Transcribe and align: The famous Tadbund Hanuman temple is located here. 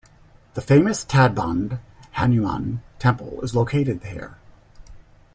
The 0.55 0.61
famous 0.63 1.05
Tadbund 1.05 1.79
Hanuman 2.13 2.81
temple 2.97 3.39
is 3.43 3.53
located 3.53 4.01
here. 4.03 4.35